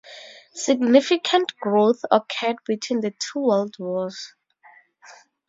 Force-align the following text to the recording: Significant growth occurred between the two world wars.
Significant 0.55 1.55
growth 1.59 2.01
occurred 2.09 2.55
between 2.65 3.01
the 3.01 3.11
two 3.11 3.37
world 3.37 3.75
wars. 3.77 4.33